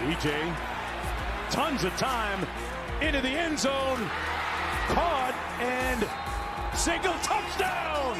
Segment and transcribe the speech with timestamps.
[0.00, 0.56] DJ,
[1.50, 2.48] tons of time
[3.02, 4.00] into the end zone,
[4.88, 6.08] caught and
[6.74, 8.16] single touchdown.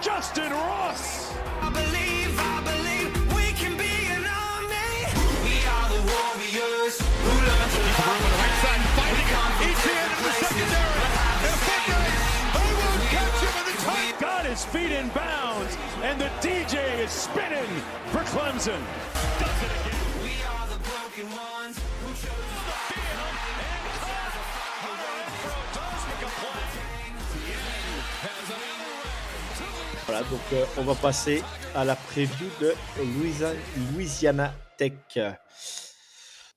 [0.00, 1.36] Justin Ross.
[1.60, 5.04] I believe, I believe we can be an army.
[5.44, 8.56] We are the warriors who learn to love the right
[8.96, 9.28] fighting
[9.60, 11.04] ETN in the secondary.
[11.44, 12.12] And Footman,
[12.56, 14.20] who will catch him in the tight.
[14.20, 17.68] Got his feet in bounds, and the DJ is spinning
[18.08, 18.80] for Clemson.
[19.38, 19.93] Does it again.
[30.06, 31.42] Voilà, donc euh, on va passer
[31.74, 32.72] à la preview de
[33.94, 34.92] Louisiana Tech.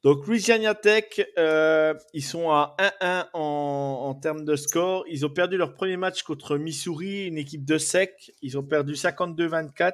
[0.04, 5.04] Donc Louisiana Tech, euh, ils sont à 1-1 en, termes de score.
[5.08, 8.32] Ils ont perdu leur premier match contre Missouri, une équipe de sec.
[8.42, 9.94] Ils ont perdu 52-24.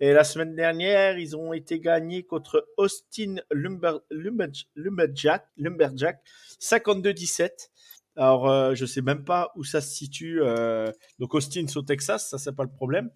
[0.00, 6.20] Et la semaine dernière, ils ont été gagnés contre Austin Lumber, Lumberj- Lumberjack, Lumberjack
[6.60, 7.70] 52-17.
[8.16, 10.40] Alors, euh, je sais même pas où ça se situe.
[10.42, 13.10] euh, donc, Austin, c'est au Texas, ça, c'est pas le problème.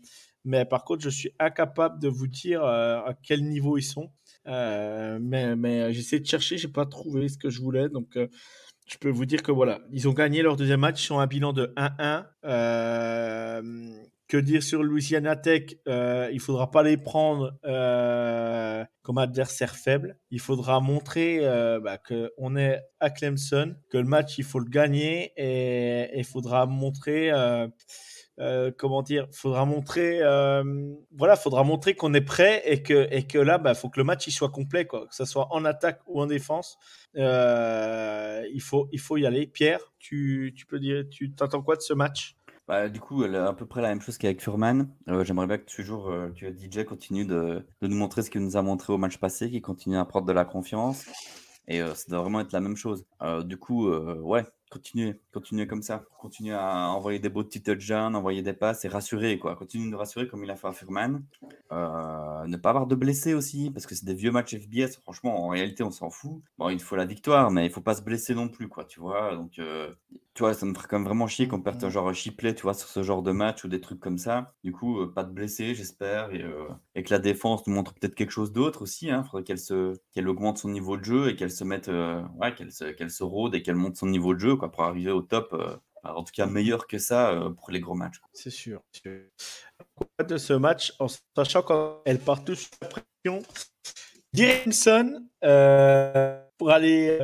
[0.45, 4.13] Mais par contre, je suis incapable de vous dire euh, à quel niveau ils sont.
[4.47, 7.89] Euh, mais mais j'essaie de chercher, j'ai pas trouvé ce que je voulais.
[7.89, 8.17] Donc,
[8.87, 11.27] je peux vous dire que voilà, ils ont gagné leur deuxième match, ils ont un
[11.27, 12.27] bilan de 1-1.
[14.29, 20.19] Que dire sur Louisiana Tech Euh, Il faudra pas les prendre euh, comme adversaire faible.
[20.31, 24.69] Il faudra montrer euh, bah, qu'on est à Clemson, que le match il faut le
[24.69, 27.31] gagner et il faudra montrer.
[27.31, 27.69] euh,
[28.39, 30.21] euh, comment dire, faudra montrer,
[31.17, 34.05] voilà, faudra montrer qu'on est prêt et que, et que là, bah, faut que le
[34.05, 36.77] match il soit complet, quoi, que ce soit en attaque ou en défense.
[37.15, 39.47] Il faut, il faut y aller.
[39.47, 42.36] Pierre, tu, tu peux dire, tu t'entends quoi de ce match?
[42.69, 44.89] Bah, du coup, elle à peu près la même chose qu'avec Furman.
[45.09, 48.56] Euh, J'aimerais bien que toujours euh, que DJ continue de, nous montrer ce qu'il nous
[48.56, 51.05] a montré au match passé, qu'il continue à prendre de la confiance.
[51.69, 53.06] Et euh, ça doit vraiment être la même chose.
[53.22, 56.05] Euh, du coup, ouais, continuez, continuez comme ça.
[56.19, 59.55] Continuez à envoyer des beaux petits touchdowns, envoyer des passes et rassurer, quoi.
[59.55, 61.22] Continuez de rassurer comme il a fait à Furman.
[61.72, 64.97] Euh, ne pas avoir de blessés aussi, parce que c'est des vieux matchs FBS.
[65.03, 66.43] Franchement, en réalité, on s'en fout.
[66.59, 69.00] Bon, il faut la victoire, mais il faut pas se blesser non plus, quoi, tu
[69.00, 69.34] vois.
[69.34, 69.93] Donc, euh,
[70.34, 72.62] tu vois, ça me ferait quand même vraiment chier qu'on perde un genre Chipley, tu
[72.62, 74.55] vois, sur ce genre de match ou des trucs comme ça.
[74.62, 76.44] Du coup, euh, pas de blessés, j'espère, et,
[76.94, 79.06] et que la défense nous montre peut-être quelque chose d'autre aussi.
[79.09, 82.55] Il faudrait qu'elle se, qu'elle augmente son niveau de jeu et qu'elle se mette, ouais,
[82.55, 85.10] qu'elle se, qu'elle se rôde et qu'elle monte son niveau de jeu, quoi, pour arriver
[85.10, 85.55] au top.
[86.15, 88.21] En tout cas, meilleur que ça euh, pour les gros matchs.
[88.33, 88.83] C'est sûr.
[89.05, 91.06] De ce match, en
[91.37, 93.43] sachant qu'elle part tous sous la pression,
[94.34, 97.21] Grimson euh, pour aller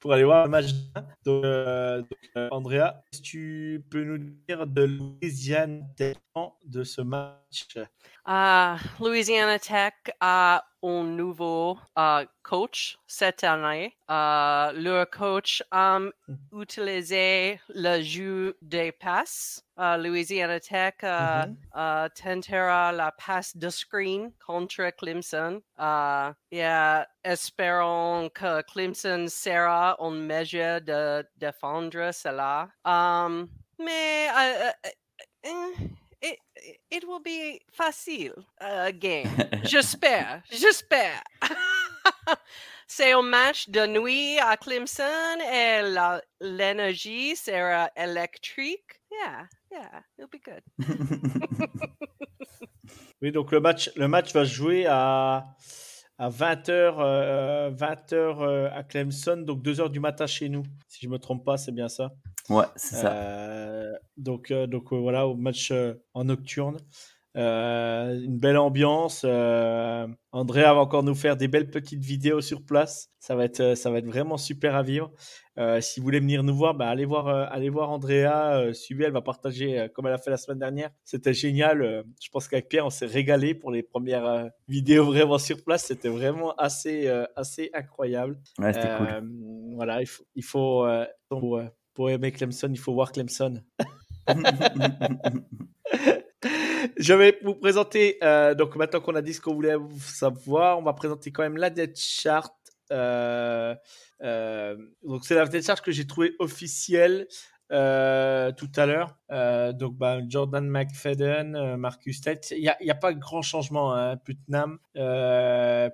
[0.00, 0.66] pour aller voir le match.
[1.24, 5.86] Donc, euh, donc, euh, Andrea, est-ce que tu peux nous dire de Louisiane
[6.64, 7.78] de ce match?
[8.24, 13.96] Ah, Louisiana Tech a un nouveau ah, coach cette année.
[14.08, 15.98] Ah, leur coach a
[16.52, 19.62] utilisé le jeu des passes.
[19.76, 21.56] Ah, Louisiana Tech Mhm.
[21.72, 25.60] ah, tentera la passe de screen contre Clemson.
[26.50, 26.64] Et
[27.24, 32.68] espérons que Clemson sera en mesure de défendre cela.
[32.84, 34.28] Um, mais
[36.22, 36.38] it,
[36.90, 39.28] it will be facile uh, game.
[39.64, 41.22] J'espère, j'espère.
[42.86, 49.00] C'est un match de nuit à Clemson et la- l'énergie sera électrique.
[49.10, 50.62] Yeah, yeah, it'll be good.
[53.20, 55.44] Oui, donc le match, le match va se jouer à,
[56.18, 60.62] à 20h, 20h à Clemson, donc 2h du matin chez nous.
[60.86, 62.12] Si je me trompe pas, c'est bien ça?
[62.48, 63.12] Ouais, c'est ça.
[63.12, 65.72] Euh, donc, euh, donc euh, voilà, au match
[66.14, 66.78] en nocturne.
[67.36, 69.22] Euh, une belle ambiance.
[69.24, 73.10] Euh, Andrea va encore nous faire des belles petites vidéos sur place.
[73.20, 75.12] Ça va être, ça va être vraiment super à vivre.
[75.56, 78.72] Euh, si vous voulez venir nous voir, bah, allez voir, allez voir Andrea.
[78.72, 80.90] Suivez, elle va partager comme elle a fait la semaine dernière.
[81.04, 82.04] C'était génial.
[82.20, 85.84] Je pense qu'avec Pierre, on s'est régalé pour les premières vidéos vraiment sur place.
[85.84, 88.38] C'était vraiment assez, assez incroyable.
[88.58, 89.30] Ouais, cool.
[89.76, 90.86] Voilà, il faut, il faut
[91.98, 93.60] pour, aimer Clemson, il faut voir Clemson.
[96.96, 100.82] Je vais vous présenter, euh, donc maintenant qu'on a dit ce qu'on voulait savoir, on
[100.82, 102.54] va présenter quand même la depth chart.
[102.92, 103.74] Euh,
[104.22, 107.26] euh, donc c'est la depth chart que j'ai trouvé officielle
[107.70, 109.16] euh, tout à l'heure.
[109.30, 113.94] Euh, donc bah, Jordan McFadden, euh, Marcus Tate, il n'y a, a pas grand changement.
[113.94, 114.16] Hein.
[114.16, 114.78] Putnam,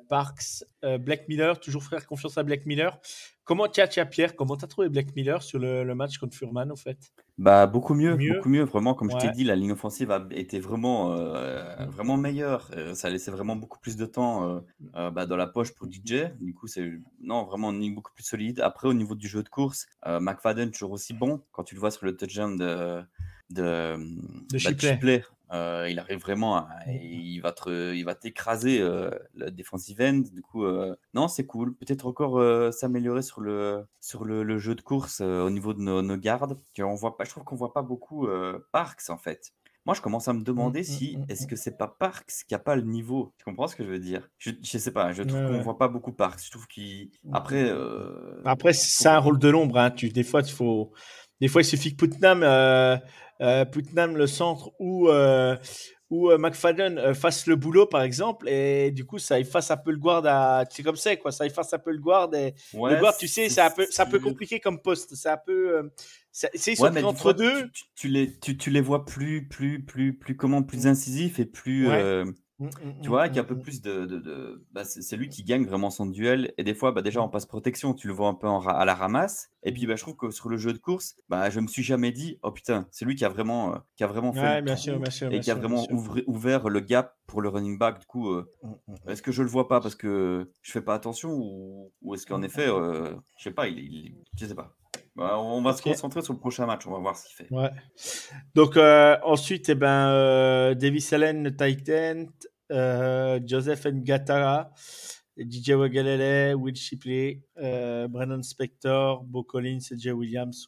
[0.09, 0.65] Parks,
[1.01, 2.99] Black Miller, toujours faire confiance à Black Miller.
[3.45, 6.71] Comment tiens, tiens Pierre, comment t'as trouvé Black Miller sur le, le match contre Furman
[6.71, 7.13] au fait?
[7.37, 8.19] Bah, beaucoup mieux, Mieux.
[8.19, 8.63] beaucoup mieux.
[8.63, 9.31] Vraiment, comme je t'ai Ouais.
[9.31, 12.71] dit, la ligne offensive a été vraiment, euh, vraiment meilleure.
[12.77, 14.61] Euh, ça laissait vraiment beaucoup plus de temps euh,
[14.95, 16.33] euh, bah, dans la poche pour DJ.
[16.41, 18.61] Du coup, c'est non vraiment une ligne beaucoup plus solide.
[18.61, 21.43] Après, au niveau du jeu de course, euh, McFadden toujours aussi bon.
[21.51, 23.03] Quand tu le vois sur le touchdown de
[23.51, 23.97] de,
[24.63, 24.79] bah, Shipley.
[24.79, 30.01] Shipley, euh, il arrive vraiment, à- il va te, il va t'écraser euh, le defensive
[30.01, 30.23] end.
[30.33, 31.75] Du coup, euh, non, c'est cool.
[31.77, 32.43] Peut-être encore
[32.73, 36.59] s'améliorer sur le sur le, le jeu de course au niveau de nos, nos gardes.
[36.81, 38.29] On voit pas, je trouve qu'on voit pas beaucoup
[38.73, 39.53] Parks en fait.
[39.87, 42.55] Moi, je commence à me demander mm, si mm, est-ce que c'est pas Parks qui
[42.55, 43.35] a pas le niveau.
[43.37, 44.31] Tu comprends ce que je veux dire?
[44.39, 45.13] Je, je sais pas.
[45.13, 45.61] Je trouve Ouais, qu'on ouais.
[45.63, 46.41] voit pas beaucoup Parks.
[46.43, 47.65] Je trouve qu'il après.
[47.69, 49.77] euh, Après, c'est un rôle de l'ombre.
[49.79, 49.91] Hein.
[49.91, 50.93] Tu, des fois, il faut.
[51.41, 52.97] Des fois, il suffit que Putnam, euh,
[53.41, 55.57] euh, Putnam le centre ou euh,
[56.11, 59.97] ou McFadden fasse le boulot, par exemple, et du coup, ça efface un peu le
[59.99, 60.65] guard à.
[60.71, 61.33] C'est comme ça, quoi.
[61.33, 62.33] Ça efface un peu le guard.
[62.35, 62.55] Et...
[62.75, 65.15] ouais, le guard, tu sais, c'est un peu, c'est un peu compliqué comme poste.
[65.17, 65.91] C'est un peu.
[66.31, 67.63] c'est Ouais, entre fois, deux.
[67.65, 71.39] Tu, tu- tu les, tu, tu les vois plus, plus, plus, plus, comment, plus incisifs
[71.41, 72.01] et plus, Ouais.
[72.01, 72.25] euh,
[72.59, 75.03] Mm, mm, tu vois, mm, avec un mm, peu plus de, de, de- bah, c'est
[75.03, 76.55] c'est lui qui gagne vraiment son duel.
[76.59, 78.79] Et des fois, bah, déjà en passe protection, tu le vois un peu en ra-
[78.79, 79.51] à la ramasse.
[79.63, 81.83] Et puis, bah, je trouve que sur le jeu de course, bah, je me suis
[81.83, 84.61] jamais dit, oh putain, c'est lui qui a vraiment, euh, qui a vraiment fait Ouais,
[84.61, 85.97] le bien trou sûr, bien sûr, et bien qui a sûr, bien vraiment sûr.
[85.97, 87.99] ouvri- ouvert le gap pour le running back.
[88.01, 89.11] Du coup, euh, Mm, mm, mm.
[89.11, 89.81] est-ce que je le vois pas?
[89.81, 93.69] Parce que je fais pas attention ou, ou est-ce qu'en effet, euh, je sais pas,
[93.69, 94.77] il, il- je sais pas.
[95.17, 97.53] Bah, on va se concentrer sur le prochain match, on va voir ce qu'il fait.
[97.53, 97.71] Ouais.
[98.55, 102.27] Donc euh, ensuite, eh ben, euh, Davis Allen, le Titan,
[102.73, 104.73] euh, Joseph Ngatara,
[105.37, 110.67] DJ Wagalele, Will Shipley, Brennan Spector, Bo Collins et Jay Williams.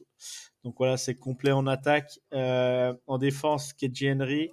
[0.63, 2.19] Donc voilà, c'est complet en attaque.
[2.33, 4.51] En défense, KJ Henry.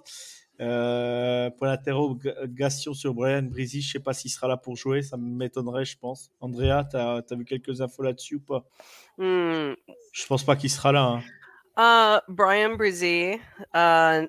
[0.60, 5.16] Euh, pour l'interrogation sur Brian Brizy, je sais pas s'il sera là pour jouer, ça
[5.16, 6.30] m'étonnerait, je pense.
[6.40, 8.64] Andrea, tu as, vu quelques infos là-dessus ou pas?
[9.18, 9.74] Hmm.
[10.12, 11.02] Je pense pas qu'il sera là.
[11.02, 11.22] hein.
[11.76, 13.40] Uh, Brian Brizzy
[13.74, 14.28] uh,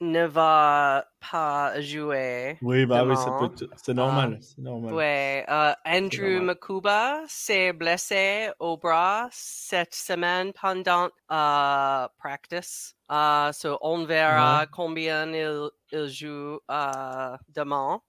[0.00, 2.58] ne va pas jouer.
[2.62, 3.38] Oui, bah oui, ça demain.
[3.38, 4.92] peut être- c'est normal, c'est normal.
[4.94, 6.44] Ouais, uh, Andrew normal.
[6.46, 12.94] Makuba s'est blessé au bras cette semaine pendant uh, practice.
[13.10, 14.66] Uh, so on verra Ouais.
[14.70, 18.00] combien il, il joue uh, demain.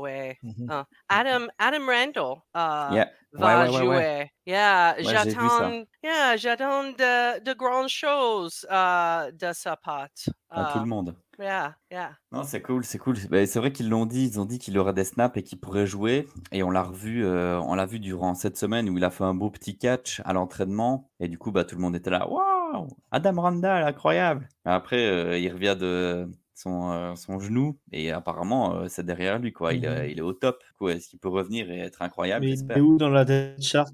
[0.00, 0.38] Ouais.
[0.42, 3.10] Uh, Adam, Adam Randall uh, Yeah.
[3.34, 3.96] va Ouais, ouais, ouais, jouer.
[3.96, 4.30] ouais.
[4.46, 10.08] Yeah, j'attends, yeah, j'attends de, de grandes choses uh, de sa part.
[10.48, 11.14] À tout Uh, le monde.
[11.38, 12.10] Yeah, yeah.
[12.32, 13.16] Non, c'est cool, c'est cool.
[13.30, 15.58] Bah, c'est vrai qu'ils l'ont dit, ils ont dit qu'il aurait des snaps et qu'il
[15.60, 16.26] pourrait jouer.
[16.52, 19.24] Et on l'a revu, euh, on l'a vu durant cette semaine où il a fait
[19.24, 21.10] un beau petit catch à l'entraînement.
[21.20, 22.28] Et du coup, bah, tout le monde était là.
[22.28, 24.48] Waouh, Adam Randall, incroyable.
[24.64, 29.52] Après, euh, il revient de son, euh, son genou et apparemment, euh, c'est derrière lui,
[29.52, 29.72] quoi.
[29.74, 30.10] Il, est- Mhm.
[30.10, 30.62] il est au top.
[30.88, 32.46] Est-ce qu'il peut revenir et être incroyable?
[32.46, 33.92] Mais il est où dans la death chart?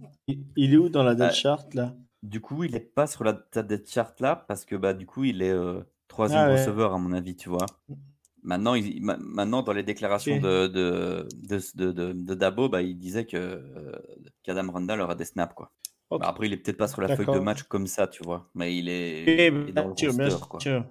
[0.56, 1.94] Il est où dans la Euh, chart là?
[2.22, 5.24] Du coup, il est pas sur la death chart là parce que bah du coup,
[5.24, 6.56] il est euh, troisième Ah ouais.
[6.56, 7.66] receveur à mon avis, tu vois.
[8.44, 10.42] Maintenant, il, ma- maintenant dans les déclarations Ok.
[10.46, 13.92] de, de, de, de, de- de Dabo, bah, il disait que euh,
[14.44, 15.72] qu'Adam Randall aura des snaps quoi.
[16.10, 16.22] Ok.
[16.22, 17.40] Bah, après, il est peut-être pas sur la feuille de D'accord.
[17.40, 20.30] match comme ça, tu vois, mais il est, il est dans le bien sûr, bien
[20.30, 20.60] roster quoi.
[20.60, 20.84] sûr.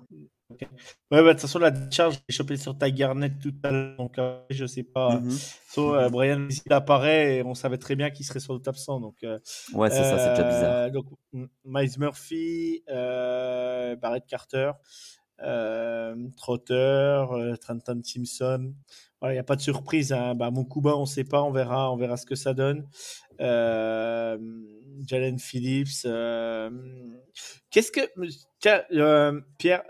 [0.52, 0.62] Ok.
[0.62, 0.68] Ouais,
[1.10, 4.18] bah, de toute façon, la charge, j'ai chopé sur ta Garnet tout à l'heure, donc
[4.20, 5.20] euh, je sais pas.
[5.20, 5.32] Mhm.
[5.70, 9.00] So, euh, Brian, il apparaît et on savait très bien qu'il serait sur le absent.
[9.00, 9.40] Donc, euh,
[9.74, 10.76] Ouais, c'est ça, c'est déjà bizarre.
[10.76, 14.72] euh, Donc, M- Miles Murphy, Barrett Carter,
[16.38, 17.26] Trotter,
[17.62, 18.74] Trenton Simpson.
[19.20, 20.12] Voilà, il n'y a pas de surprise.
[20.14, 20.34] Hein.
[20.36, 22.88] Bah, Mokuba, on ne sait pas, on verra, on verra ce que ça donne.
[23.42, 24.38] Euh,
[25.08, 26.06] Jalen Phillips.
[26.06, 26.70] euh,
[27.72, 28.02] Qu'est-ce que.
[28.60, 29.82] Tiens, euh, Pierre,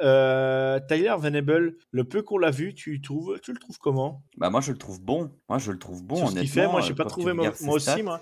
[0.88, 4.24] Tyler Venable, le peu qu'on l'a vu, tu, trouves, tu le trouves comment?
[4.38, 5.32] Bah moi, je le trouve bon.
[5.50, 6.68] Moi, je le trouve bon sur ce qu'il fait.
[6.68, 8.04] Moi, j'ai pas trouvé moi, aussi.
[8.04, 8.22] Moi.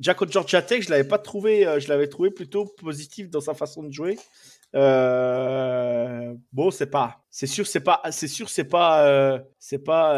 [0.00, 1.66] Jack Georgia Tech, je l'avais pas trouvé.
[1.66, 4.18] euh, je l'avais trouvé plutôt positif dans sa façon de jouer.
[4.74, 7.24] Euh, bon, c'est pas.
[7.30, 8.00] C'est sûr, c'est pas.
[8.10, 9.06] C'est sûr, c'est pas.
[9.06, 10.14] euh, c'est pas.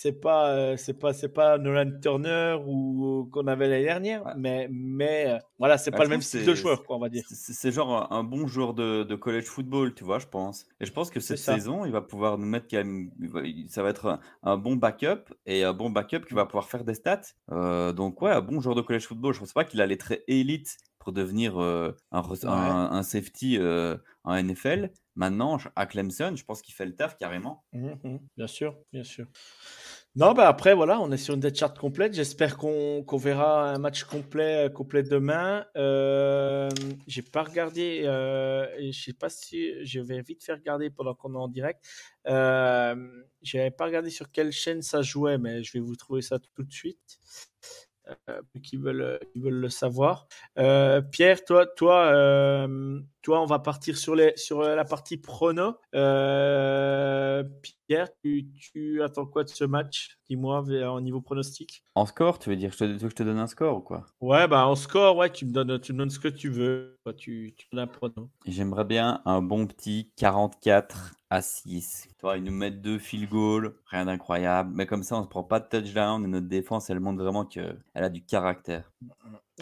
[0.00, 0.50] C'est pas.
[0.50, 1.12] euh, c'est pas.
[1.12, 4.24] C'est pas Nolan Turner ou qu'on avait l'année dernière.
[4.24, 4.32] Ouais.
[4.36, 7.08] Mais mais euh, voilà, c'est Bah, pas le même style de joueur, quoi, on va
[7.08, 7.24] dire.
[7.28, 10.66] C'est genre un, un bon joueur de, de college football, tu vois, je pense.
[10.80, 13.10] Et je pense que cette saison, il va pouvoir nous mettre quand même.
[13.68, 16.84] Ça va être un, un bon backup et un bon backup qui va pouvoir faire
[16.84, 17.20] des stats.
[17.50, 19.34] Euh, donc, ouais, un bon joueur de college football.
[19.34, 22.38] Je pense pas qu'il allait très élite pour devenir euh, un, Ouais.
[22.44, 23.58] un, safety
[24.24, 24.90] en NFL.
[25.16, 27.64] Maintenant, à Clemson, je pense qu'il fait le taf carrément.
[27.72, 29.26] Mhm, bien sûr, bien sûr.
[30.18, 32.12] Non, bah après, voilà, on est sur une dead chart complète.
[32.14, 35.64] J'espère qu'on qu'on verra un match complet, euh, complet demain.
[35.76, 36.68] Euh,
[37.06, 41.34] J'ai pas regardé, euh, je sais pas si je vais vite faire regarder pendant qu'on
[41.34, 41.84] est en direct.
[42.26, 42.96] Euh,
[43.42, 46.64] J'avais pas regardé sur quelle chaîne ça jouait, mais je vais vous trouver ça tout
[46.64, 47.18] de suite.
[48.30, 50.26] euh, qui veulent, qui veulent le savoir.
[50.58, 52.66] Euh, Pierre, toi, toi,
[53.34, 55.74] euh, on va partir sur, les, sur la partie prono.
[55.94, 57.44] Euh,
[57.86, 60.18] Pierre, tu, tu attends quoi de ce match?
[60.28, 60.60] Dis-moi
[60.92, 61.82] au niveau pronostic.
[61.94, 63.78] En score, tu veux dire je te, tu veux que je te donne un score
[63.78, 64.04] ou quoi?
[64.20, 66.98] Ouais, bah en score, ouais, tu me donnes, tu me donnes ce que tu veux.
[67.16, 68.28] Tu, tu donnes un prono.
[68.46, 72.08] J'aimerais bien un bon petit 44 à 6.
[72.18, 74.70] Toi, ils nous mettent deux field goals, rien d'incroyable.
[74.74, 77.44] Mais comme ça, on se prend pas de touchdown et notre défense, elle montre vraiment
[77.44, 78.90] qu'elle a du caractère.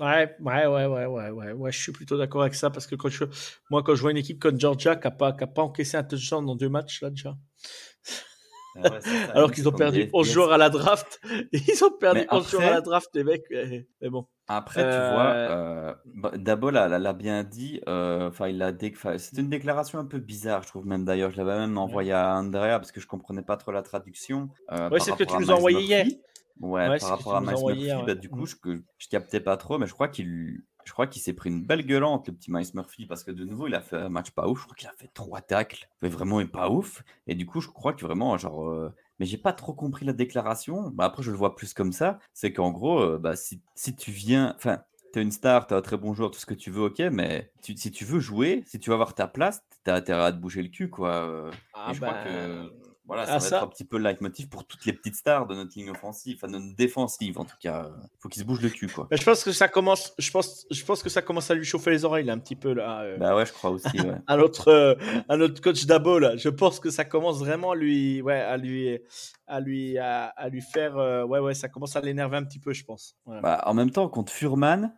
[0.00, 3.08] Ouais, ouais, ouais, ouais, ouais, ouais, je suis plutôt d'accord avec ça parce que quand
[3.08, 3.24] je,
[3.70, 5.96] moi, quand je vois une équipe comme Georgia qui n'a pas, qui a pas encaissé
[5.96, 7.36] un touchdown dans deux matchs, là, déjà.
[8.78, 9.32] Ah ouais, c'est ça.
[9.34, 10.32] Alors qu'ils ont perdu des 11 FPS.
[10.34, 11.18] joueurs à la draft.
[11.52, 13.44] Ils ont perdu Mais 11 joueurs à après- la draft, les mecs.
[13.50, 14.26] Mais bon.
[14.48, 17.80] Après, tu Euh, vois, euh, bah, Dabo l'a bien dit.
[17.88, 21.30] euh, Enfin, il a dé- c'est une déclaration un peu bizarre, je trouve même d'ailleurs.
[21.30, 24.50] Je l'avais même envoyé à Andrea parce que je comprenais pas trop la traduction.
[24.72, 26.06] euh, par c'est ce que tu nous as envoyé hier.
[26.60, 28.14] Ouais, Ouais, par rapport à envoyé Murphy, hier, bah, ouais.
[28.14, 28.46] du coup, Mm.
[28.46, 28.54] je,
[28.98, 31.84] je captais pas trop, mais je crois qu'il je crois qu'il s'est pris une belle
[31.84, 34.46] gueulante, le petit Miles Murphy, parce que de nouveau, il a fait un match pas
[34.48, 34.60] ouf.
[34.60, 37.02] Je crois qu'il a fait trois tacles, mais vraiment il est pas ouf.
[37.26, 40.12] Et du coup, je crois que vraiment, genre, euh, mais j'ai pas trop compris la
[40.12, 40.90] déclaration.
[40.90, 42.18] Bah, après, je le vois plus comme ça.
[42.32, 44.78] C'est qu'en gros, euh, bah, si, si tu viens, enfin,
[45.10, 47.50] t'es une star, t'as un très bon joueur, tout ce que tu veux, ok, mais
[47.62, 50.38] tu- si tu veux jouer, si tu veux avoir ta place, t'as intérêt à te
[50.38, 51.10] bouger le cul, quoi.
[51.28, 51.52] euh.
[51.72, 52.70] Ah et je bah, crois que
[53.06, 55.14] voilà, ah, ça va ça- être un petit peu le leitmotiv pour toutes les petites
[55.14, 57.90] stars de notre ligne offensive, enfin de notre défensive en tout cas.
[58.20, 59.06] Faut qu'ils se bougent le cul, quoi.
[59.10, 60.12] Je pense que ça commence.
[60.18, 62.56] Je pense, je pense que ça commence à lui chauffer les oreilles là, un petit
[62.56, 63.00] peu là.
[63.02, 64.16] euh, Bah ouais, je crois aussi, ouais.
[64.26, 64.94] à notre, euh,
[65.28, 66.36] à notre coach Dabo là.
[66.36, 68.98] Je pense que ça commence vraiment à lui, ouais, à lui,
[69.46, 72.58] à lui, à, à lui faire, euh, ouais, ouais, ça commence à l'énerver un petit
[72.58, 73.16] peu, je pense.
[73.26, 74.92] Bah, en même temps, contre Furman,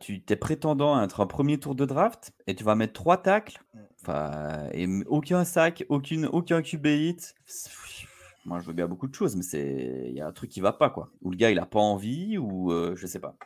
[0.00, 3.18] tu t'es prétendant à être un premier tour de draft et tu vas mettre trois
[3.22, 3.62] tacles,
[4.06, 7.34] enfin, et aucun sac, aucune, aucun QB hit.
[8.44, 10.60] Moi, je veux bien beaucoup de choses, mais c'est, il y a un truc qui
[10.60, 11.10] va pas, quoi.
[11.22, 13.36] Ou le gars, il a pas envie, ou euh, je sais pas.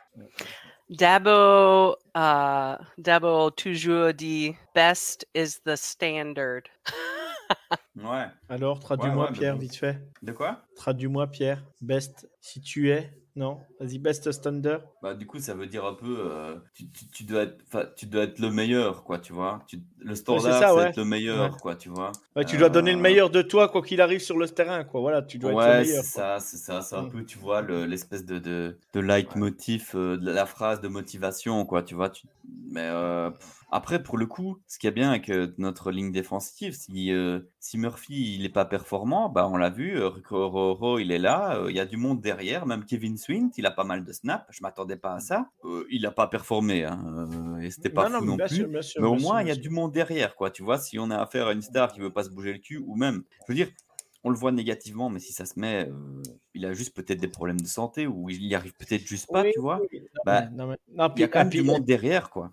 [0.89, 6.63] Dabo, uh, Dabo toujours dit best is the standard.
[7.95, 8.27] Ouais.
[8.49, 10.01] Alors, traduis-moi ouais, Pierre, vite fait.
[10.21, 10.61] De quoi?
[10.77, 11.61] Traduis-moi Pierre.
[11.81, 13.59] Best, si tu es, non.
[13.79, 14.81] Vas-y, best standard.
[15.01, 18.05] Bah, du coup, ça veut dire un peu, euh, tu, tu- tu dois être, tu
[18.05, 19.63] dois être le meilleur, quoi, tu vois.
[19.67, 20.89] Tu- le standard, c'est ouais.
[20.89, 21.57] être le meilleur, Ouais.
[21.61, 22.11] quoi, tu vois.
[22.35, 24.83] Ouais, tu dois donner le Euh, meilleur de toi quoi qu'il arrive sur le terrain,
[24.83, 25.01] quoi.
[25.01, 26.03] Voilà, tu dois être le Ouais, meilleur.
[26.03, 27.09] c'est ça, c'est ça, c'est un Mm.
[27.11, 31.65] peu, tu vois, le- l'espèce de, de, de leitmotiv, euh, de la phrase de motivation,
[31.65, 32.11] quoi, tu vois.
[32.69, 36.11] Mais euh, pff, après, pour le coup, ce qui est bien avec euh, notre ligne
[36.11, 40.99] défensive, si, euh, si Murphy, il est pas performant, bah, on l'a vu, euh, Roro,
[40.99, 43.71] il est là, euh, il y a du monde derrière, même Kevin Swint, il a
[43.71, 45.49] pas mal de snaps, je m'attendais pas à ça.
[45.63, 48.55] Euh, il a pas performé, hein, et c'était pas non, fou non, plus.
[48.55, 49.01] sûr, bien sûr.
[49.01, 50.51] Mais au bien moins, il y a du monde derrière, quoi.
[50.51, 52.59] Tu vois, si on a affaire à une star qui veut pas se bouger le
[52.59, 53.69] cul, ou même, je veux dire,
[54.25, 55.89] on le voit négativement, mais si ça se met,
[56.53, 59.43] il a juste peut-être des problèmes de santé, ou il y arrive peut-être juste pas,
[59.43, 59.79] Oui, tu vois.
[59.91, 61.65] oui, non, Bah, mais- non, mais- non, Il y a quand ah, même puis du
[61.65, 62.51] monde derrière, quoi.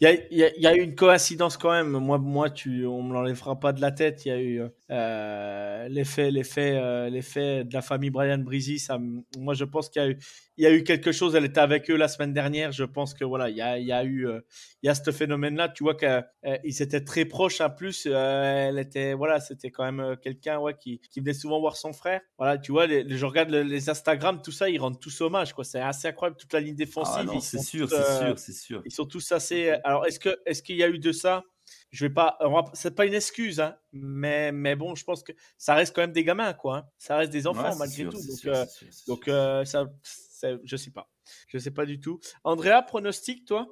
[0.00, 1.90] Il y y y a eu une coïncidence quand même.
[1.90, 4.24] Moi, moi tu, on me l'enlèvera pas de la tête.
[4.24, 8.42] Il y a eu euh, l'effet, l'effet, euh, l'effet de la famille Brian.
[8.78, 10.18] Ça, me- moi, je pense qu'il y a eu,
[10.58, 11.34] il y a eu quelque chose.
[11.34, 12.72] Elle était avec eux la semaine dernière.
[12.72, 14.40] Je pense que voilà, il y a, il y a eu, euh,
[14.82, 15.68] il y a ce phénomène-là.
[15.70, 17.60] Tu vois qu'ils étaient très proches.
[17.60, 21.76] En plus, elle était, voilà, c'était quand même quelqu'un, ouais, qui, qui venait souvent voir
[21.76, 22.20] son frère.
[22.38, 25.20] Voilà, tu vois, les, les- je regarde le- les Instagram, tout ça, ils rendent tous
[25.20, 25.64] hommage, quoi.
[25.64, 27.14] C'est assez incroyable toute la ligne défensive.
[27.18, 28.82] Ah non, ils c'est sûr, c'est euh, sûr, c'est sûr.
[28.84, 29.70] ils sont tous assez.
[29.84, 31.42] Alors, est-ce que est-ce qu'il y a eu de ça?
[31.90, 32.38] Je vais pas.
[32.74, 36.12] C'est pas une excuse, hein, mais mais bon, je pense que ça reste quand même
[36.12, 36.76] des gamins, quoi.
[36.78, 36.84] hein.
[36.98, 38.18] Ça reste des enfants Ouais, malgré sûr, tout.
[38.18, 41.08] Donc sûr, euh, sûr, donc euh, ça, c'est- je sais pas.
[41.48, 42.20] Je sais pas du tout.
[42.44, 43.66] Andrea, pronostic, toi?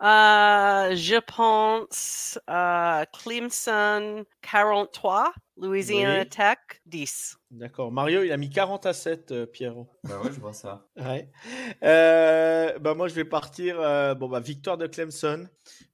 [0.00, 6.28] Uh, je pense uh, Clemson 43, Louisiana Oui.
[6.28, 7.36] Tech 10.
[7.52, 7.92] D'accord.
[7.92, 9.88] Mario, il a mis 40 à 7, euh, Pierrot.
[10.02, 10.86] Bah ouais, je vois ça.
[10.96, 11.28] Ouais.
[11.84, 13.76] Euh, bah moi, je vais partir.
[13.80, 15.46] euh, bon, bah, victoire de Clemson.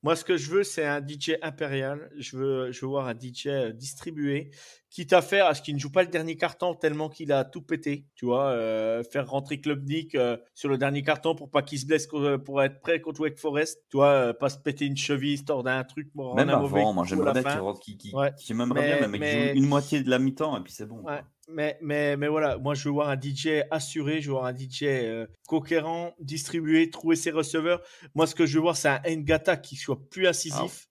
[0.03, 2.11] Moi, ce que je veux, c'est un DJ impérial.
[2.17, 4.51] Je veux, je veux voir un DJ euh, distribué,
[4.89, 7.45] quitte à faire à ce qu'il ne joue pas le dernier carton tellement qu'il a
[7.45, 8.07] tout pété.
[8.15, 11.87] Tu vois, euh, faire rentrer Klubnik euh, sur le dernier carton pour pas qu'il se
[11.87, 12.09] blesse
[12.45, 13.83] pour être prêt contre Wake Forest.
[13.91, 16.93] Tu vois, euh, pas se péter une cheville, histoire d'un truc Même un mauvais avant,
[16.95, 18.33] moi j'aimerais bien qu'il rentre, qu'il, qu'il- Ouais.
[18.39, 19.21] j'aimerais Mais- bien même qu'il
[19.55, 21.01] mais- une moitié de la mi-temps et puis c'est bon.
[21.03, 21.21] Ouais.
[21.53, 24.55] Mais, mais, mais voilà, moi je veux voir un DJ assuré, je veux voir un
[24.57, 27.81] DJ euh, conquérant, distribué, trouver ses receveurs.
[28.15, 30.89] Moi ce que je veux voir, c'est un Ngata qui soit plus incisif.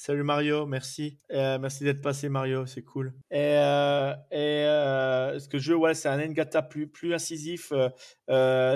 [0.00, 1.18] Salut Mario, merci.
[1.32, 3.12] Euh, merci d'être passé Mario, c'est cool.
[3.32, 7.72] Et, euh, et euh, ce que je veux, c'est un Ngata plus, plus incisif.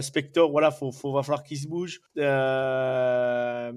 [0.00, 2.00] Spector, voilà, faut, faut, va falloir qu'il se bouge.
[2.16, 3.70] Voilà,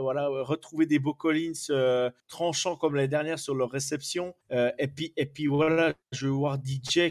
[0.00, 4.36] voilà, retrouver des beaux Collins tranchants comme l'année dernière sur leur réception.
[4.52, 7.10] Et puis, et puis voilà, je veux voir DJ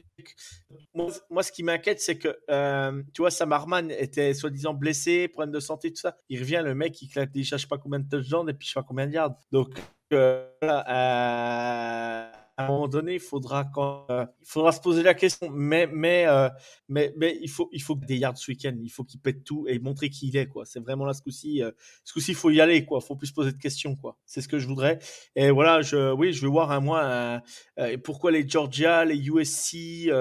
[0.94, 5.60] moi, ce qui m'inquiète, c'est que, euh, tu vois, Samarman était soi-disant blessé, problème de
[5.60, 6.18] santé, tout ça.
[6.30, 8.68] Il revient, le mec, il claque déjà je sais pas combien de touchdowns et puis
[8.68, 9.36] je sais pas combien de yards.
[9.52, 9.80] Donc,
[10.14, 15.02] euh, voilà, euh, à un moment donné, il faudra, quand, euh, il faudra se poser
[15.02, 15.50] la question.
[15.50, 16.50] Mais, mais, euh,
[16.90, 18.76] mais, mais il faut, il faut que des yards ce week-end.
[18.84, 20.66] Il faut qu'il pète tout et montrer qui il est, quoi.
[20.66, 21.64] C'est vraiment là ce coup-ci.
[21.64, 21.72] euh,
[22.04, 23.00] ce coup-ci, il faut y aller, quoi.
[23.00, 24.18] Faut plus se poser de questions, quoi.
[24.26, 25.00] C'est ce que je voudrais.
[25.38, 27.42] Et voilà, je, oui, je vais voir un mois un-
[27.80, 30.12] euh, pourquoi les Georgia, les USC,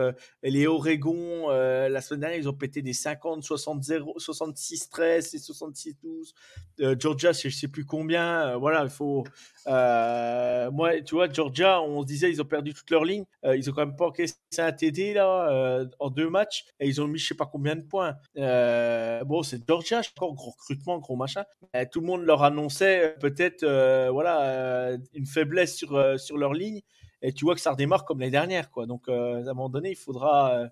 [0.45, 5.39] les Oregon, la semaine dernière, ils ont pété des 50, 60, 0, 66, 13 et
[5.39, 6.35] 66, 12.
[6.83, 8.57] Euh, Georgia, je sais plus combien.
[8.59, 9.25] Voilà, il faut.
[9.67, 13.25] moi, tu vois, Georgia, on se disait, ils ont perdu toute leur ligne.
[13.45, 16.89] Euh, ils ont quand même pas encaissé un TD là euh, en deux matchs et
[16.89, 18.17] ils ont mis je sais pas combien de points.
[18.37, 21.45] Euh, bon, c'est Georgia, je crois, gros recrutement, gros machin.
[21.93, 23.65] Tout le monde leur annonçait peut-être,
[24.11, 26.81] voilà, une faiblesse sur sur leur ligne.
[27.21, 28.87] Et tu vois que ça redémarre comme l'année dernière, quoi.
[28.87, 30.71] Donc, à un moment donné, il faudra.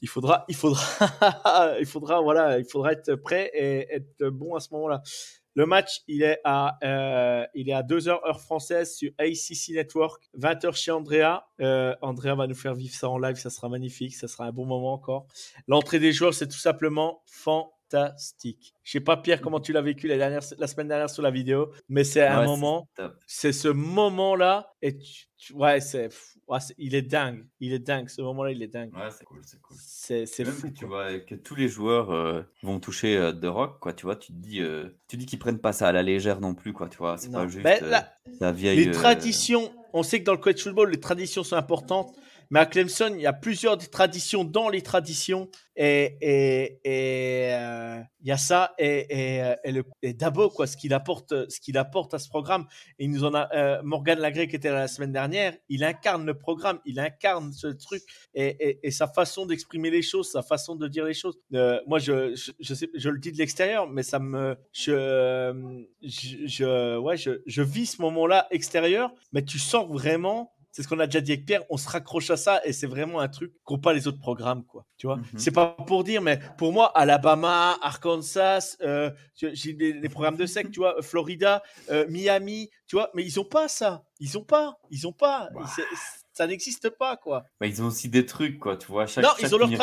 [0.00, 0.82] il faudra, il faudra,
[1.80, 5.02] il faudra, voilà, il faudra être prêt et être bon à ce moment-là.
[5.54, 10.30] Le match, il est à, euh, il est à 2h heure française sur ACC Network,
[10.38, 11.46] 20h chez Andrea.
[11.60, 14.52] Euh, Andrea va nous faire vivre ça en live, ça sera magnifique, ça sera un
[14.52, 15.26] bon moment encore.
[15.68, 17.81] L'entrée des joueurs, c'est tout simplement fantastique.
[17.92, 21.30] Je sais pas Pierre comment tu l'as vécu la, dernière, la semaine dernière sur la
[21.30, 22.88] vidéo, mais c'est un Ouais, moment,
[23.26, 26.08] c'est ce moment-là et tu, tu- ouais, c'est,
[26.48, 28.08] ouais, il est dingue, il est dingue.
[28.08, 28.94] Ce moment-là, il est dingue.
[28.94, 29.76] Ouais, c'est cool, c'est cool.
[29.78, 30.68] C'est, fou.
[30.68, 33.92] que tu vois que tous les joueurs euh, vont toucher euh, de rock, quoi.
[33.92, 36.40] Tu vois, tu te dis, euh, tu dis qu'ils prennent pas ça à la légère
[36.40, 36.88] non plus, quoi.
[36.88, 38.76] Tu vois, c'est pas juste Ben, euh, la- la vieille.
[38.76, 42.14] Les euh, traditions, on sait que dans le college football, les traditions sont importantes,
[42.52, 48.30] mais à Clemson, il y a plusieurs traditions dans les traditions, et euh, il y
[48.30, 52.66] a ça et et, euh, quoi, ce qu'il apporte, ce qu'il apporte à ce programme.
[52.98, 56.26] Et nous en a euh, Morgan Lagré qui était là la semaine dernière, il incarne
[56.26, 58.02] le programme, il incarne ce truc
[58.34, 61.40] et, sa façon d'exprimer les choses, sa façon de dire les choses.
[61.50, 62.34] Moi, je,
[63.08, 65.48] le dis de l'extérieur, mais ça me, je,
[66.98, 70.52] ouais, je vis ce moment-là extérieur, mais tu sens vraiment.
[70.72, 72.86] C'est ce qu'on a déjà dit avec Pierre, on se raccroche à ça et c'est
[72.86, 74.86] vraiment un truc qu'ont pas les autres programmes, quoi.
[74.96, 75.24] Tu vois, Mhm.
[75.36, 80.70] c'est pas pour dire, mais pour moi, Alabama, Arkansas, euh, j'ai des programmes de sec,
[80.70, 84.02] tu vois, Florida, euh, Miami, tu vois, mais ils ont pas ça.
[84.18, 85.50] Ils ont pas, ils ont pas.
[85.54, 85.60] Bah.
[86.32, 87.44] C'est- ça n'existe pas, quoi.
[87.60, 88.76] bah, ils ont aussi des trucs, quoi.
[88.76, 89.78] Tu vois, chaque, Non, chaque ils ont leur non.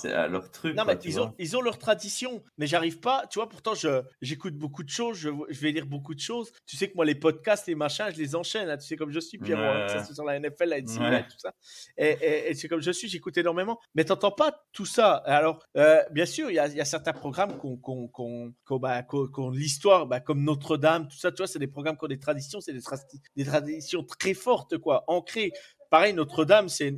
[0.00, 0.76] c'est à leur truc.
[0.76, 3.48] Non, quoi, mais tu ils ont, ils ont leur tradition, mais j'arrive pas, tu vois,
[3.48, 3.72] pourtant
[4.20, 6.52] j'écoute beaucoup de choses, je, je vais lire beaucoup de choses.
[6.66, 9.10] Tu sais que moi, les podcasts, les machins, je les enchaîne, hein, tu sais comme
[9.10, 10.04] je suis, Pierrot, hein, ça Ouais.
[10.04, 11.22] soit sur la NFL, la NCAA, Ouais.
[11.24, 11.52] tout ça.
[11.96, 15.14] Et, et, et c'est comme je suis, j'écoute énormément, mais t'entends pas tout ça.
[15.26, 18.54] Alors, euh, bien sûr, il y a, il y a certains programmes qu'on, qu'on, qu'on,
[18.64, 21.96] qu'on, bah, qu'on- qu'on- l'histoire, bah, comme Notre-Dame, tout ça, tu vois, c'est des programmes
[21.96, 23.02] qui ont des traditions, c'est des, tra-
[23.36, 25.52] des traditions très fortes, quoi, ancrées.
[25.90, 26.88] Pareil, Notre-Dame, c'est,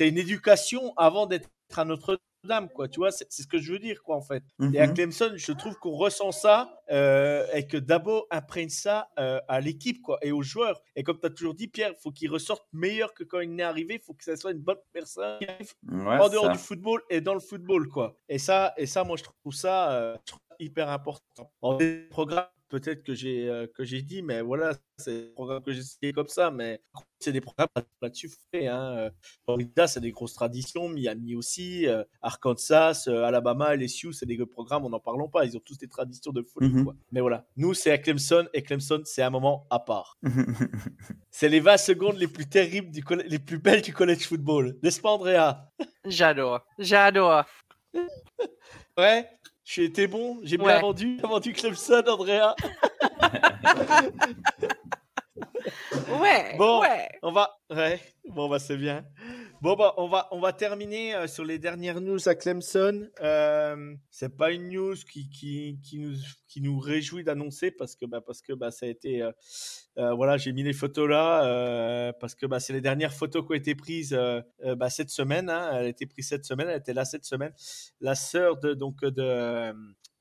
[0.00, 2.88] une éducation avant d'être à Notre-Dame, quoi.
[2.88, 4.42] Tu vois, c'est, ce que je veux dire, quoi, en fait.
[4.72, 4.94] Et à Mhm.
[4.94, 10.00] Clemson, je trouve qu'on ressent ça euh, et que Dabo imprègne ça euh, à l'équipe,
[10.00, 10.80] quoi, et aux joueurs.
[10.96, 13.62] Et comme tu as toujours dit, Pierre, faut qu'il ressorte meilleur que quand il est
[13.62, 13.94] arrivé.
[13.96, 15.38] Il faut que ça soit une bonne personne
[15.86, 16.52] Ouais, en dehors ça.
[16.52, 18.16] du football et dans le football, quoi.
[18.30, 20.16] Et ça, et ça, moi, je trouve ça euh,
[20.58, 21.52] hyper important.
[21.60, 21.76] En
[22.70, 26.12] peut-être que j'ai euh, que j'ai dit, mais voilà, c'est des programmes que j'ai cités
[26.12, 26.80] comme ça, mais
[27.18, 27.68] c'est des programmes
[28.00, 28.30] là-dessus.
[28.54, 28.94] Hein.
[28.96, 29.10] Euh,
[29.44, 30.88] Florida, c'est des grosses traditions.
[30.88, 34.84] Miami aussi, euh, Arkansas, euh, Alabama, LSU, c'est des programmes.
[34.84, 35.44] On n'en parlons pas.
[35.44, 36.70] Ils ont tous des traditions de folie.
[36.70, 36.84] Mhm.
[36.84, 36.94] quoi.
[37.12, 40.18] Mais voilà, nous, c'est à Clemson et Clemson, c'est un moment à part.
[41.32, 44.76] C'est les 20 secondes les plus terribles, du les plus belles du college football.
[44.82, 45.70] N'est-ce pas, Andrea?
[46.04, 46.66] J'adore.
[46.76, 47.44] J'adore.
[48.98, 49.28] Ouais,
[49.72, 50.80] j'ai été bon, j'ai bien Ouais.
[50.80, 52.54] vendu, j'ai vendu Clemson, Andrea.
[56.20, 56.56] Ouais.
[56.58, 56.80] Bon.
[56.80, 57.08] Ouais.
[57.22, 59.04] On va, ouais, bon bah c'est bien.
[59.60, 63.08] Bon bah on va, on va terminer euh, sur les dernières news à Clemson.
[63.20, 66.16] Euh, c'est pas une news qui, qui, qui nous,
[66.50, 69.30] qui nous réjouit d'annoncer parce que bah parce que bah ça a été, euh,
[69.98, 73.46] euh, voilà, j'ai mis les photos là euh, parce que bah c'est les dernières photos
[73.46, 74.18] qui ont été prises
[74.76, 75.48] bah, cette semaine.
[75.48, 77.52] Hein, elle a été prise cette semaine, elle était là cette semaine.
[78.00, 79.72] La sœur de donc de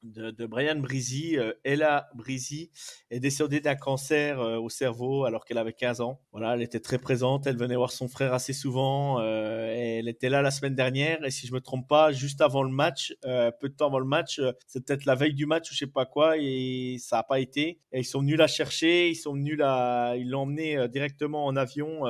[0.02, 2.72] de, Brian Brizy, Ella Brizy,
[3.12, 6.22] est décédée d'un cancer au cerveau alors qu'elle avait 15 ans.
[6.32, 9.22] Voilà, elle était très présente, elle venait voir son frère assez souvent.
[9.22, 12.72] elle était là la semaine dernière et si je me trompe pas, juste avant le
[12.72, 15.80] match, peu de temps avant le match, c'est peut-être la veille du match ou je
[15.80, 17.80] sais pas quoi et ça a pas été.
[17.94, 21.56] Ils sont venus la chercher, ils sont venus la, ils l'ont emmenée euh, directement en
[21.56, 22.08] avion.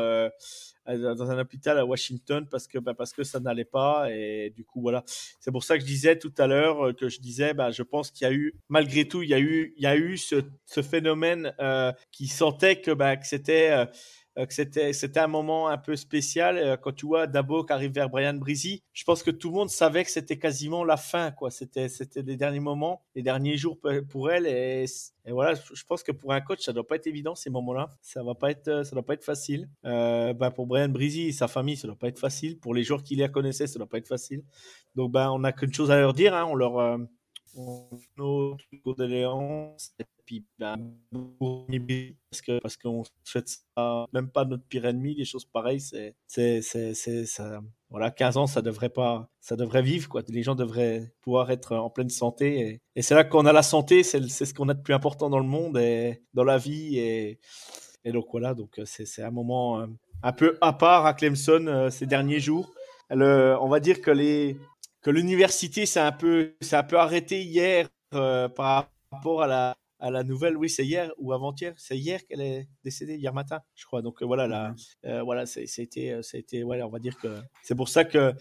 [0.88, 4.52] euh, dans un hôpital à Washington parce que bah, parce que ça n'allait pas et
[4.56, 5.04] du coup voilà
[5.40, 7.84] c'est pour ça que je disais tout à l'heure euh, que je disais bah, je
[7.84, 10.18] pense qu'il y a eu malgré tout il y a eu il y a eu
[10.18, 11.54] ce, ce phénomène
[12.12, 13.88] qui sentait que bah, que c'était
[14.36, 16.58] que c'était c'était un moment un peu spécial.
[16.58, 19.56] Euh, quand tu vois Dabo qui arrive vers Brian Brizy, je pense que tout le
[19.56, 21.52] monde savait que c'était quasiment la fin, quoi.
[21.52, 23.78] C'était c'était les derniers moments, les derniers jours
[24.10, 24.46] pour elle.
[24.46, 24.86] Et,
[25.28, 27.90] voilà, je pense que pour un coach, ça doit pas être évident ces moments-là.
[28.02, 29.70] Ça va pas être, ça doit pas être facile.
[29.86, 32.60] Euh, bah, pour Brian Brizy et sa famille, ça doit pas être facile.
[32.60, 34.44] Pour les joueurs qui les connaissaient, ça doit pas être facile.
[34.96, 36.34] Donc, ben, on n'a qu'une chose à leur dire.
[36.34, 36.46] Hein.
[36.50, 36.98] On leur, euh,
[37.56, 39.94] nos condoléances.
[40.00, 40.78] Et puis, ben,
[42.32, 46.16] parce que parce qu'on souhaite ça, même pas notre pire ennemi, des choses pareilles, c'est.
[47.92, 50.22] Voilà, 15 ans, ça devrait pas, ça devrait vivre, quoi.
[50.28, 52.80] Les gens devraient pouvoir être en pleine santé.
[52.96, 55.40] Et, c'est là qu'on a la santé, c'est, ce qu'on a de plus important dans
[55.40, 57.00] le monde et dans la vie.
[57.00, 57.40] Et,
[58.06, 59.88] donc voilà, donc euh, c'est, c'est un moment euh,
[60.24, 62.72] un peu à part à Clemson euh, ces derniers jours.
[63.10, 64.56] On va dire que les,
[65.02, 69.78] que l'université s'est un peu, s'est un peu arrêté hier euh, par rapport à la,
[70.00, 70.58] à la nouvelle.
[70.58, 71.74] Oui, c'est hier ou avant-hier.
[71.78, 74.02] C'est hier qu'elle est décédée, hier matin, je crois.
[74.02, 74.74] Donc euh, voilà, là,
[75.06, 77.28] euh, voilà, c'était, euh, c'était, ouais, on va dire que
[77.62, 78.34] c'est pour ça que.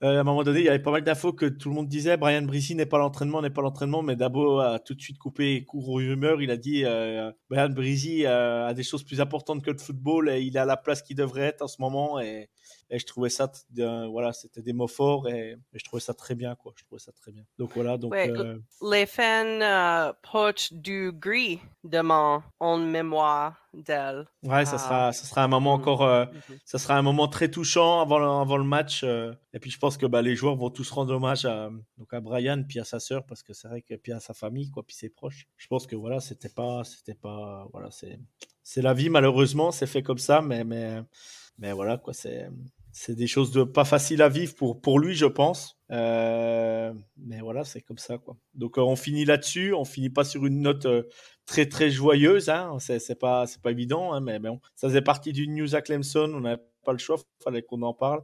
[0.00, 2.16] à un moment donné, il y avait pas mal d'infos que tout le monde disait
[2.16, 5.64] Brian Brissy n'est pas l'entraînement, n'est pas l'entraînement, mais Dabo a tout de suite coupé
[5.64, 6.40] court aux rumeurs.
[6.40, 6.84] Il a dit
[7.50, 11.02] Brian Brissy a des choses plus importantes que le football et il à la place
[11.02, 12.20] qu'il devrait être en ce moment.
[12.20, 12.48] Et,
[12.90, 13.50] et je trouvais ça,
[14.10, 16.72] voilà, c'était des mots forts et, et je trouvais ça très bien, quoi.
[16.76, 17.44] Je trouvais ça très bien.
[17.58, 18.12] Donc voilà, donc.
[18.12, 18.58] Ouais, euh,
[18.90, 24.26] Les fans euh, portent du gris demain en mémoire d'elle.
[24.42, 24.78] Ouais, ça Ah.
[24.78, 26.58] sera, ça sera un moment encore, euh, Mhm.
[26.64, 29.02] ça sera un moment très touchant avant le, avant le match.
[29.04, 32.12] euh, et puis je pense que bah, les joueurs vont tous rendre hommage à, donc
[32.14, 34.70] à Brian puis à sa sœur parce que c'est vrai que puis à sa famille
[34.70, 35.46] quoi, puis ses proches.
[35.56, 38.18] Je pense que voilà, c'était pas, c'était pas, voilà, c'est,
[38.62, 41.02] c'est la vie malheureusement, c'est fait comme ça, mais mais
[41.58, 42.48] mais voilà quoi, c'est
[42.98, 45.78] c'est des choses de pas faciles à vivre pour pour lui, je pense.
[45.92, 48.36] Euh, mais voilà, c'est comme ça quoi.
[48.54, 51.04] Donc euh, on finit là-dessus, on finit pas sur une note euh,
[51.46, 52.76] très très joyeuse, hein.
[52.80, 56.40] C'est pas pas évident, hein, mais bon, ça faisait partie d'une news à Clemson, on
[56.40, 58.22] n'avait pas le choix, fallait qu'on en parle.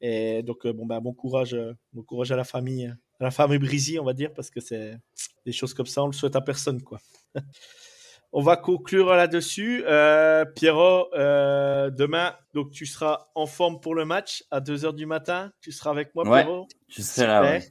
[0.00, 1.56] Et donc bon bah bon courage,
[1.92, 2.86] bon courage à la famille,
[3.20, 4.98] à la famille Brisy, on va dire, parce que c'est
[5.46, 6.98] des choses comme ça, on le souhaite à personne quoi.
[8.34, 9.84] On va conclure là-dessus.
[9.86, 15.04] Euh, Pierrot, euh, demain, donc tu seras en forme pour le match à 2h du
[15.04, 15.52] matin.
[15.60, 16.42] Tu seras avec moi, Ouais.
[16.42, 17.42] Pierrot Je serai là.
[17.42, 17.62] ouais.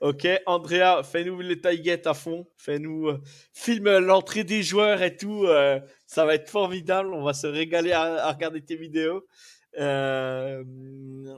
[0.00, 2.46] Ok, Andrea, fais-nous les taillettes à fond.
[2.56, 3.20] Fais-nous, euh,
[3.52, 5.44] filme l'entrée des joueurs et tout.
[5.44, 7.12] euh, ça va être formidable.
[7.12, 9.26] On va se régaler à, à regarder tes vidéos.
[9.78, 10.64] Euh,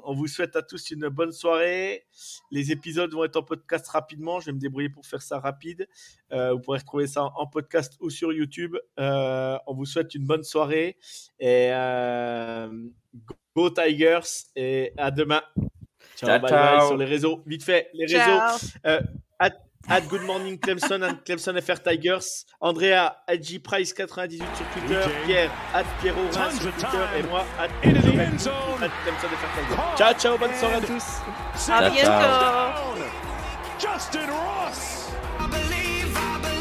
[0.04, 2.04] on vous souhaite à tous une bonne soirée.
[2.50, 4.40] Les épisodes vont être en podcast rapidement.
[4.40, 5.88] Je vais me débrouiller pour faire ça rapide.
[6.32, 8.76] Euh, vous pourrez retrouver ça en podcast ou sur YouTube.
[8.98, 10.96] Euh, on vous souhaite une bonne soirée
[11.38, 12.68] et euh,
[13.54, 15.42] go Tigers et à demain.
[16.16, 16.86] Ciao, Ciao, bye bye ciao.
[16.88, 17.42] sur les réseaux.
[17.46, 18.40] Vite fait, les réseaux.
[19.88, 25.02] At Good Morning Clemson, at Clemson FR Tigers, Andrea, at J Price 98 sur Twitter,
[25.02, 25.26] DJ.
[25.26, 28.82] Pierre, at Pierrot sur Twitter et moi, at Into the Pierrot end zone.
[28.82, 29.96] at Clemson FR Tigers.
[29.96, 31.70] Ciao, ciao, bonne soirée à tous.
[31.70, 33.02] À bientôt.
[33.78, 35.08] Justin Ross.
[35.40, 36.60] I believe, I believe